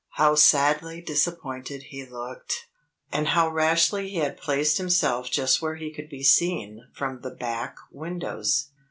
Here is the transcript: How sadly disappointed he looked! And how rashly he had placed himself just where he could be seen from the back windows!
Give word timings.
How 0.13 0.33
sadly 0.33 0.99
disappointed 0.99 1.83
he 1.91 2.03
looked! 2.07 2.65
And 3.11 3.27
how 3.27 3.49
rashly 3.51 4.09
he 4.09 4.17
had 4.17 4.35
placed 4.35 4.79
himself 4.79 5.29
just 5.29 5.61
where 5.61 5.75
he 5.75 5.93
could 5.93 6.09
be 6.09 6.23
seen 6.23 6.87
from 6.91 7.21
the 7.21 7.29
back 7.29 7.77
windows! 7.91 8.71